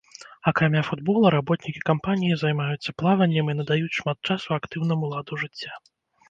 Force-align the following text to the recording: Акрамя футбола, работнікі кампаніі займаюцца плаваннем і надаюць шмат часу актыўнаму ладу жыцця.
Акрамя 0.51 0.79
футбола, 0.87 1.31
работнікі 1.35 1.83
кампаніі 1.89 2.37
займаюцца 2.43 2.95
плаваннем 3.03 3.53
і 3.53 3.55
надаюць 3.59 3.93
шмат 3.99 4.17
часу 4.33 4.49
актыўнаму 4.59 5.05
ладу 5.13 5.41
жыцця. 5.45 5.73